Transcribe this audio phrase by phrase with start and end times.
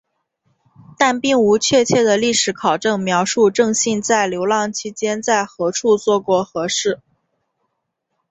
[0.97, 6.99] 但并无确切的历史考证描述正信在流浪期间在何处做过何事。